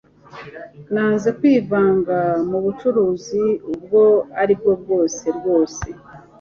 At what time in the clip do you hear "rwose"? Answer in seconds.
5.37-5.87